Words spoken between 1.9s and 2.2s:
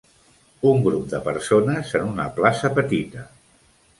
en